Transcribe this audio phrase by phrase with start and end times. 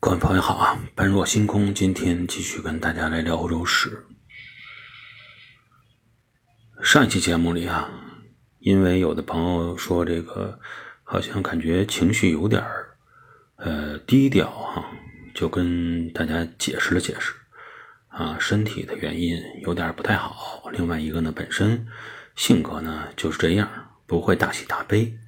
[0.00, 0.78] 各位朋友好啊！
[0.94, 4.06] 般若星空今天继续跟大家来聊欧洲史。
[6.80, 7.90] 上一期节目里啊，
[8.60, 10.60] 因为有的朋友说这个
[11.02, 12.96] 好像感觉情绪有点儿
[13.56, 14.88] 呃低调哈，
[15.34, 17.34] 就跟大家解释了解释
[18.06, 20.70] 啊，身体的原因有点不太好。
[20.72, 21.88] 另外一个呢，本身
[22.36, 23.68] 性格呢就是这样，
[24.06, 25.18] 不会大喜大悲。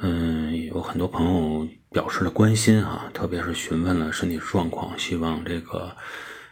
[0.00, 5.96] 嗯，有很多朋友表示了关心啊，特别是询问了身体状况，希望这个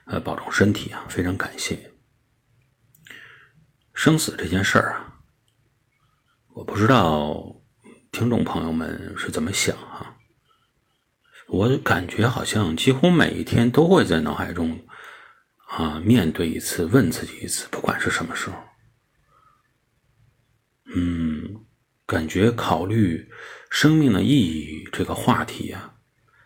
[0.07, 1.93] 呃保重身体啊，非常感谢。
[3.95, 5.21] 生死这件事儿啊，
[6.55, 7.63] 我不知道
[8.11, 10.17] 听众朋友们是怎么想啊，
[11.47, 14.85] 我感觉好像几乎每一天都会在脑海中
[15.69, 18.57] 啊面对一次，问自己一次，不管是什么时候，
[20.97, 21.63] 嗯。
[22.07, 23.29] 感觉考虑
[23.69, 25.97] 生命的意义这个话题啊，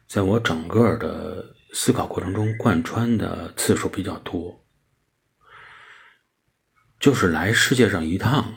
[0.06, 4.67] 在我整个的思考过程中贯穿的次数比较多。
[6.98, 8.55] 就是来世界上一趟，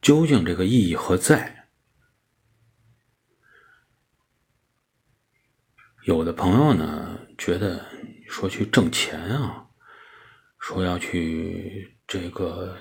[0.00, 1.68] 究竟这个意义何在？
[6.04, 7.84] 有的朋友呢觉得
[8.28, 9.66] 说去挣钱啊，
[10.60, 12.78] 说要去这个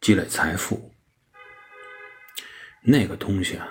[0.00, 0.93] 积累财富。
[2.86, 3.66] 那个东西啊，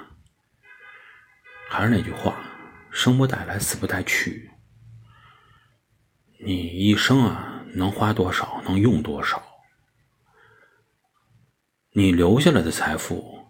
[1.70, 2.36] 还是那句话，
[2.90, 4.50] 生不带来，死不带去。
[6.40, 9.44] 你一生啊，能花多少，能用多少？
[11.92, 13.46] 你留下来的财富，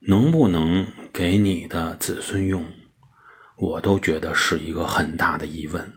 [0.00, 2.64] 能不能给你的子孙用？
[3.56, 5.92] 我都觉得是一个很大的疑问。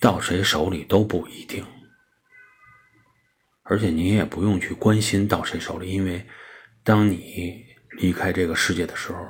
[0.00, 1.64] 到谁手里都不一定，
[3.62, 6.26] 而且你也不用去关心到谁手里，因为。
[6.88, 7.66] 当你
[7.98, 9.22] 离开这个世界的时候，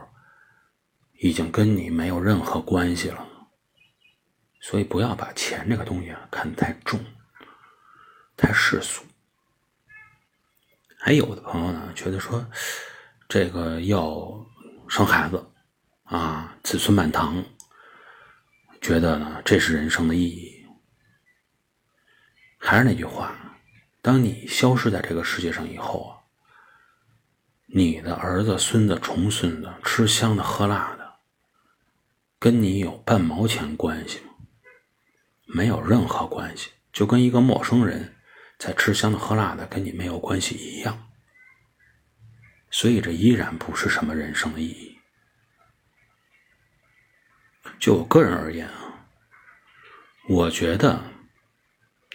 [1.14, 3.26] 已经跟你没有任何关系了。
[4.60, 7.04] 所以不要把钱这个东西啊看得太重、
[8.36, 9.02] 太世俗。
[11.00, 12.48] 还有的朋友呢，觉得说
[13.28, 14.46] 这个要
[14.88, 15.44] 生孩子
[16.04, 17.44] 啊，子孙满堂，
[18.80, 20.64] 觉得呢这是人生的意义。
[22.56, 23.36] 还是那句话，
[24.00, 26.17] 当你消失在这个世界上以后啊。
[27.70, 31.16] 你的儿子、孙子、重孙子吃香的喝辣的，
[32.38, 34.30] 跟你有半毛钱关系吗？
[35.44, 38.16] 没有任何关系，就跟一个陌生人
[38.58, 41.10] 在吃香的喝辣的，跟你没有关系一样。
[42.70, 44.98] 所以这依然不是什么人生的意义。
[47.78, 49.06] 就我个人而言啊，
[50.26, 51.04] 我觉得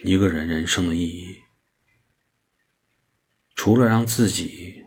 [0.02, 1.44] 一个人人生的意义，
[3.54, 4.83] 除了让自己。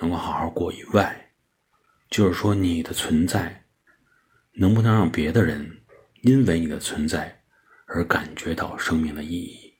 [0.00, 1.30] 能够好好过以外，
[2.08, 3.64] 就是说你的存在
[4.52, 5.82] 能不能让别的人
[6.22, 7.42] 因为你的存在
[7.84, 9.74] 而感觉到生命的意义？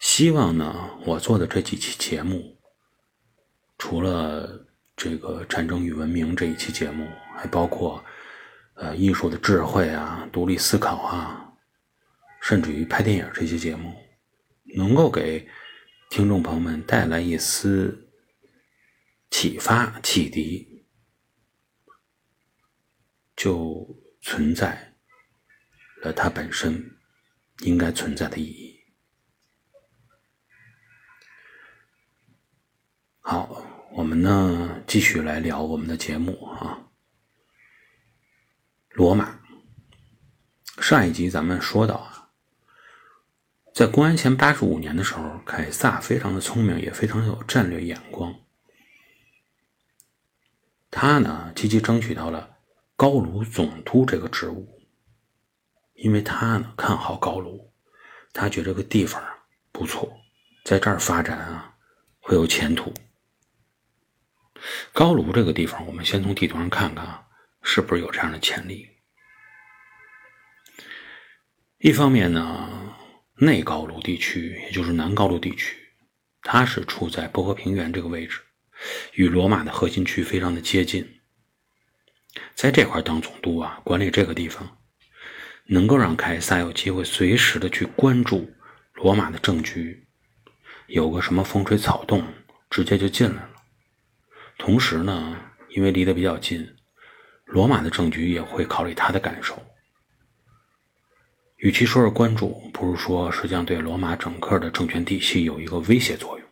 [0.00, 2.58] 希望呢，我做的这几期节目，
[3.78, 8.04] 除了这个战争与文明这一期节目，还包括
[8.74, 11.52] 呃艺术的智慧啊、独立思考啊，
[12.42, 13.94] 甚至于拍电影这些节目，
[14.74, 15.48] 能够给。
[16.08, 18.10] 听众朋友们，带来一丝
[19.30, 20.86] 启发、启迪，
[23.34, 24.94] 就存在
[26.02, 26.98] 了它本身
[27.60, 28.80] 应该存在的意义。
[33.20, 33.62] 好，
[33.92, 36.88] 我们呢继续来聊我们的节目啊。
[38.90, 39.40] 罗马，
[40.80, 42.15] 上一集咱们说到啊。
[43.76, 48.34] 在公元前八十五年的时候，凯撒非常的聪明，也非常有战略眼光。
[50.90, 52.56] 他呢积极争取到了
[52.96, 54.80] 高卢总督这个职务，
[55.92, 57.70] 因为他呢看好高卢，
[58.32, 59.22] 他觉得这个地方
[59.72, 60.10] 不错，
[60.64, 61.74] 在这儿发展啊
[62.20, 62.94] 会有前途。
[64.94, 67.26] 高卢这个地方，我们先从地图上看看啊，
[67.60, 68.88] 是不是有这样的潜力？
[71.76, 72.75] 一方面呢。
[73.38, 75.76] 内高卢地区，也就是南高卢地区，
[76.40, 78.40] 它是处在波河平原这个位置，
[79.12, 81.20] 与罗马的核心区非常的接近。
[82.54, 84.78] 在这块当总督啊，管理这个地方，
[85.66, 88.50] 能够让凯撒有机会随时的去关注
[88.94, 90.06] 罗马的政局，
[90.86, 92.24] 有个什么风吹草动，
[92.70, 93.50] 直接就进来了。
[94.56, 95.38] 同时呢，
[95.68, 96.66] 因为离得比较近，
[97.44, 99.62] 罗马的政局也会考虑他的感受。
[101.56, 106.46] 与其说是关注，不如说实际上对罗马整个的政权体系有一个威胁作用。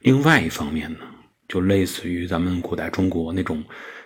[0.00, 1.00] 另外一方面呢，
[1.46, 3.62] 就类似于咱们古代中国那种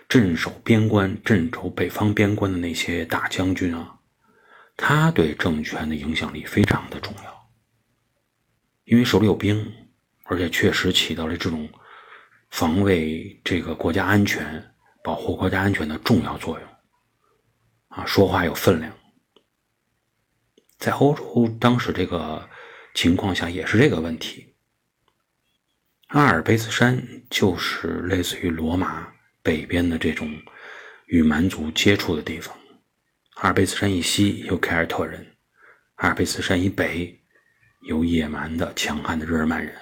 [0.09, 3.97] 镇守边关、镇守北方边关的那些大将军啊，
[4.75, 7.49] 他对政权的影响力非常的重要，
[8.83, 9.71] 因为手里有兵，
[10.25, 11.69] 而且确实起到了这种
[12.49, 14.61] 防卫这个国家安全、
[15.01, 16.67] 保护国家安全的重要作用。
[17.91, 18.91] 啊，说话有分量。
[20.77, 22.49] 在欧洲当时这个
[22.93, 24.55] 情况下，也是这个问题。
[26.07, 29.07] 阿尔卑斯山就是类似于罗马
[29.43, 30.29] 北边的这种
[31.07, 32.57] 与蛮族接触的地方。
[33.35, 35.35] 阿尔卑斯山以西有凯尔特人，
[35.95, 37.21] 阿尔卑斯山以北
[37.87, 39.75] 有野蛮的强悍的日耳曼人，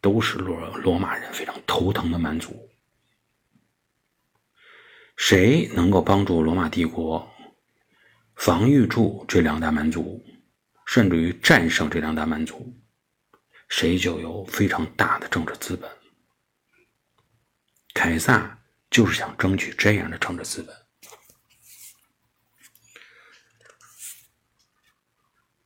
[0.00, 2.68] 都是罗罗马人非常头疼的蛮族。
[5.16, 7.28] 谁能够帮助罗马帝国？
[8.34, 10.24] 防御住这两大蛮族，
[10.86, 12.74] 甚至于战胜这两大蛮族，
[13.68, 15.90] 谁就有非常大的政治资本。
[17.94, 18.58] 凯撒
[18.90, 20.74] 就是想争取这样的政治资本。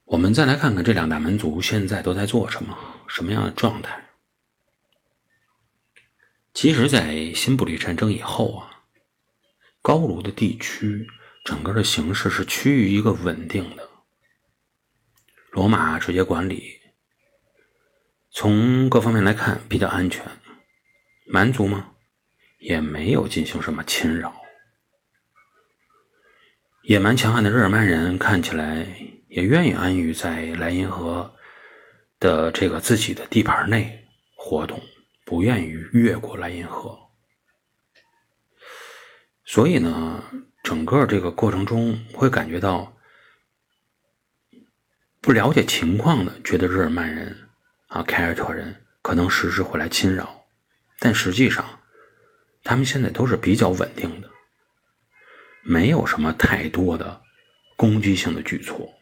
[0.04, 2.76] 我们再来看看这两大蛮族现在都在做什么，
[3.08, 4.10] 什么样的状态？
[6.52, 8.84] 其实，在新布里战争以后啊，
[9.82, 11.08] 高卢的地区。
[11.46, 13.88] 整个的形势是趋于一个稳定的，
[15.52, 16.80] 罗马直接管理，
[18.32, 20.26] 从各方面来看比较安全。
[21.28, 21.92] 蛮族吗？
[22.58, 24.34] 也没有进行什么侵扰。
[26.82, 28.84] 野蛮强悍的日耳曼人看起来
[29.28, 31.32] 也愿意安于在莱茵河
[32.18, 34.04] 的这个自己的地盘内
[34.36, 34.82] 活动，
[35.24, 36.98] 不愿意越过莱茵河。
[39.44, 40.24] 所以呢？
[40.66, 42.92] 整个这个过程中，会感觉到
[45.20, 47.48] 不了解情况的，觉得日耳曼人
[47.86, 50.44] 啊、凯尔特人可能时时会来侵扰，
[50.98, 51.64] 但实际上，
[52.64, 54.28] 他们现在都是比较稳定的，
[55.62, 57.22] 没有什么太多的
[57.76, 58.92] 攻击性的举措。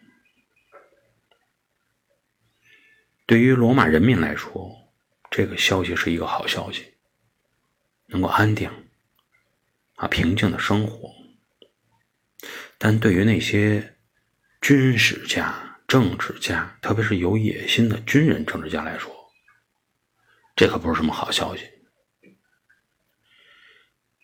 [3.25, 4.71] 对于罗马人民来说，
[5.31, 6.93] 这个消息是一个好消息，
[8.09, 8.71] 能够安定
[9.95, 11.24] 啊、平静的生活。
[12.79, 13.97] 但对于那些
[14.61, 19.15] 军事家、政治家，特别是有野心的军人、政治家来说，
[20.57, 21.71] 这可不是什么好消息。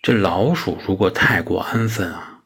[0.03, 2.45] 这老鼠如果太过安分啊，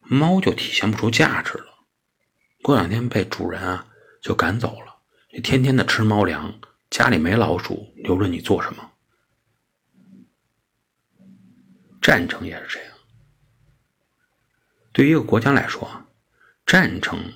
[0.00, 1.66] 猫就体现不出价值了。
[2.62, 3.86] 过两天被主人啊
[4.20, 5.00] 就赶走了，
[5.32, 8.92] 你天天的吃猫粮，家里没老鼠，留着你做什么？
[12.02, 12.92] 战争也是这样。
[14.92, 16.06] 对于一个国家来说，
[16.66, 17.32] 战争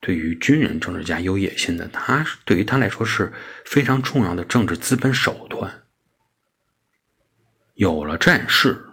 [0.00, 3.32] 对于军人、政治家有野心的，他对于他来说是
[3.64, 5.82] 非常重要的政治资本手段。
[7.74, 8.84] 有了战事，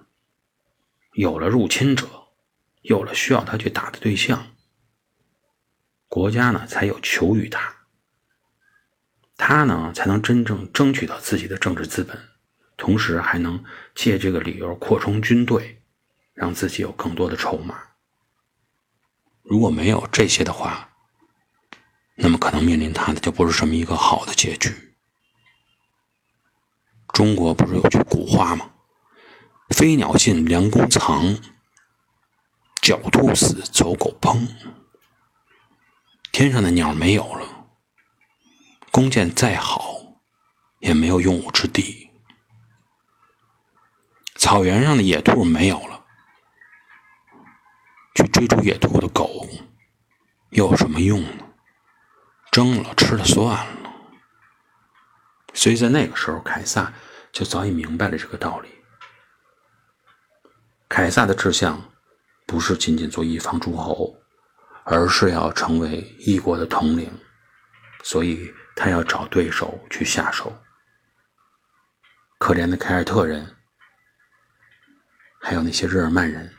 [1.13, 2.07] 有了入侵者，
[2.81, 4.47] 有了需要他去打的对象，
[6.07, 7.75] 国家呢才有求于他，
[9.37, 12.17] 他呢才能真正争取到自己的政治资本，
[12.75, 13.63] 同时还能
[13.93, 15.81] 借这个理由扩充军队，
[16.33, 17.90] 让自己有更多的筹码。
[19.43, 20.89] 如果没有这些的话，
[22.15, 24.95] 那么可能面临他的就不是什么一个好的结局。
[27.13, 28.71] 中国不是有句古话吗
[29.75, 31.35] ？“飞鸟尽，良弓藏；
[32.81, 34.47] 狡兔死，走狗烹。”
[36.31, 37.67] 天上的鸟没有了，
[38.91, 39.97] 弓箭再好
[40.79, 42.09] 也没有用武之地；
[44.35, 46.00] 草原上的野兔没有了。
[48.15, 49.47] 去追逐野兔的狗
[50.49, 51.45] 又有什么用呢？
[52.51, 53.67] 蒸了吃了算了。
[55.53, 56.91] 所以在那个时候，凯撒
[57.31, 58.69] 就早已明白了这个道理。
[60.89, 61.81] 凯撒的志向
[62.45, 64.13] 不是仅仅做一方诸侯，
[64.83, 67.09] 而是要成为一国的统领，
[68.03, 70.53] 所以他要找对手去下手。
[72.37, 73.55] 可怜的凯尔特人，
[75.39, 76.53] 还有那些日耳曼人。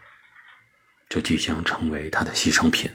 [1.13, 2.91] 就即将成为他的牺牲品。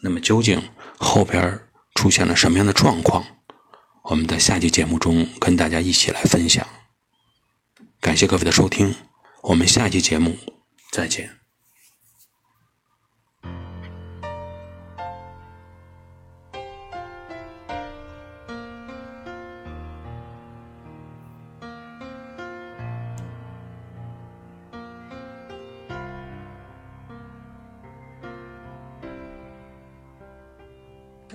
[0.00, 3.22] 那么，究竟后边出现了什么样的状况？
[4.04, 6.66] 我们在下期节目中跟大家一起来分享。
[8.00, 8.94] 感谢各位的收听，
[9.42, 10.38] 我们下期节目
[10.90, 11.45] 再见。